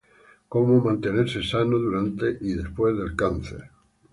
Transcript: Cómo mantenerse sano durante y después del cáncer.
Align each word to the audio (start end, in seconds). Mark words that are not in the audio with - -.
Cómo 0.49 0.81
mantenerse 0.83 1.43
sano 1.43 1.77
durante 1.77 2.35
y 2.41 2.55
después 2.55 2.97
del 2.97 3.15
cáncer. 3.15 3.69